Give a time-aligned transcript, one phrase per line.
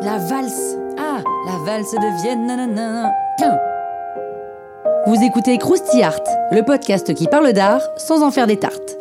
[0.00, 0.76] La valse.
[0.96, 2.46] Ah, la valse de Vienne.
[2.46, 3.12] Nanana.
[5.06, 8.96] Vous écoutez Krusty Art, le podcast qui parle d'art sans en faire des tartes.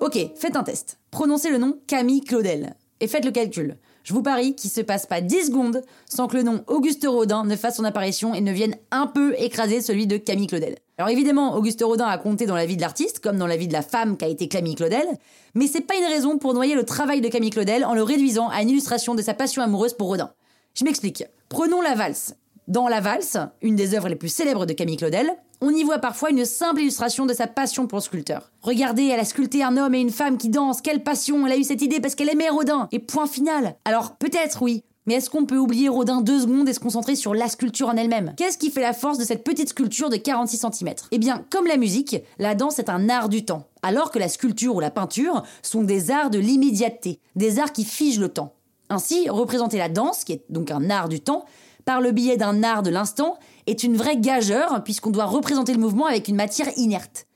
[0.00, 0.98] Ok, faites un test.
[1.12, 3.76] Prononcez le nom Camille Claudel et faites le calcul.
[4.04, 7.44] Je vous parie qu'il se passe pas 10 secondes sans que le nom Auguste Rodin
[7.44, 10.76] ne fasse son apparition et ne vienne un peu écraser celui de Camille Claudel.
[10.98, 13.68] Alors évidemment, Auguste Rodin a compté dans la vie de l'artiste, comme dans la vie
[13.68, 15.06] de la femme qu'a été Camille Claudel,
[15.54, 18.48] mais c'est pas une raison pour noyer le travail de Camille Claudel en le réduisant
[18.48, 20.30] à une illustration de sa passion amoureuse pour Rodin.
[20.74, 21.24] Je m'explique.
[21.48, 22.34] Prenons la valse.
[22.68, 25.98] Dans La Valse, une des œuvres les plus célèbres de Camille Claudel, on y voit
[25.98, 28.50] parfois une simple illustration de sa passion pour le sculpteur.
[28.62, 31.56] Regardez, elle a sculpté un homme et une femme qui dansent, quelle passion, elle a
[31.56, 33.76] eu cette idée parce qu'elle aimait Rodin, et point final.
[33.84, 37.32] Alors peut-être oui, mais est-ce qu'on peut oublier Rodin deux secondes et se concentrer sur
[37.32, 38.34] la sculpture en elle-même?
[38.36, 41.66] Qu'est-ce qui fait la force de cette petite sculpture de 46 cm Eh bien, comme
[41.66, 44.90] la musique, la danse est un art du temps, alors que la sculpture ou la
[44.90, 48.52] peinture sont des arts de l'immédiateté, des arts qui figent le temps.
[48.88, 51.44] Ainsi, représenter la danse, qui est donc un art du temps,
[51.84, 55.80] par le biais d'un art de l'instant, est une vraie gageure, puisqu'on doit représenter le
[55.80, 57.26] mouvement avec une matière inerte.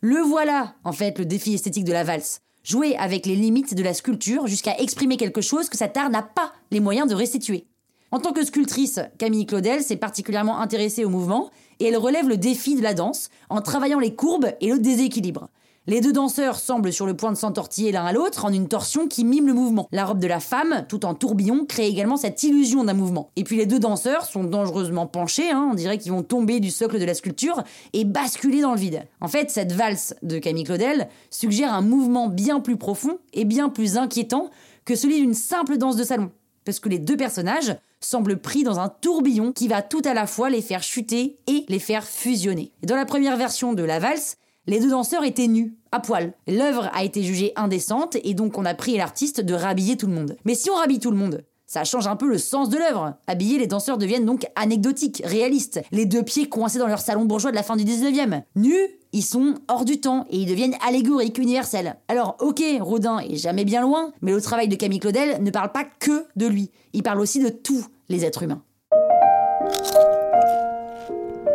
[0.00, 2.40] Le voilà, en fait, le défi esthétique de la valse.
[2.62, 6.52] Jouer avec les limites de la sculpture jusqu'à exprimer quelque chose que art n'a pas
[6.70, 7.66] les moyens de restituer.
[8.10, 11.50] En tant que sculptrice, Camille Claudel s'est particulièrement intéressée au mouvement
[11.80, 15.50] et elle relève le défi de la danse en travaillant les courbes et le déséquilibre.
[15.86, 19.06] Les deux danseurs semblent sur le point de s'entortiller l'un à l'autre en une torsion
[19.06, 19.86] qui mime le mouvement.
[19.92, 23.28] La robe de la femme, tout en tourbillon, crée également cette illusion d'un mouvement.
[23.36, 26.70] Et puis les deux danseurs sont dangereusement penchés, hein, on dirait qu'ils vont tomber du
[26.70, 29.02] socle de la sculpture et basculer dans le vide.
[29.20, 33.68] En fait, cette valse de Camille Claudel suggère un mouvement bien plus profond et bien
[33.68, 34.48] plus inquiétant
[34.86, 36.30] que celui d'une simple danse de salon.
[36.64, 40.26] Parce que les deux personnages semblent pris dans un tourbillon qui va tout à la
[40.26, 42.72] fois les faire chuter et les faire fusionner.
[42.82, 46.32] Dans la première version de la valse, les deux danseurs étaient nus, à poil.
[46.46, 50.14] L'œuvre a été jugée indécente et donc on a pris l'artiste de rhabiller tout le
[50.14, 50.36] monde.
[50.44, 53.14] Mais si on rhabille tout le monde, ça change un peu le sens de l'œuvre.
[53.26, 57.50] Habillés, les danseurs deviennent donc anecdotiques, réalistes, les deux pieds coincés dans leur salon bourgeois
[57.50, 58.42] de la fin du 19e.
[58.56, 61.96] Nus, ils sont hors du temps et ils deviennent allégoriques, universels.
[62.08, 65.72] Alors ok, Rodin est jamais bien loin, mais le travail de Camille Claudel ne parle
[65.72, 68.62] pas que de lui, il parle aussi de tous les êtres humains.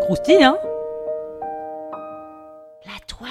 [0.01, 0.57] Croustille, hein?